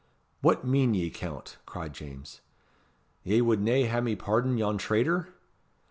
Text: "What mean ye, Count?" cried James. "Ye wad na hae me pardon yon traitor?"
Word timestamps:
"What 0.41 0.65
mean 0.65 0.95
ye, 0.95 1.11
Count?" 1.11 1.57
cried 1.67 1.93
James. 1.93 2.41
"Ye 3.23 3.39
wad 3.41 3.59
na 3.59 3.85
hae 3.85 4.01
me 4.01 4.15
pardon 4.15 4.57
yon 4.57 4.79
traitor?" 4.79 5.35